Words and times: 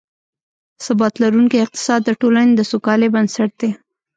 ثبات 0.85 1.13
لرونکی 1.23 1.57
اقتصاد، 1.65 2.01
د 2.05 2.09
ټولنې 2.21 2.53
د 2.55 2.61
سوکالۍ 2.71 3.07
بنسټ 3.15 3.51
دی 3.61 3.69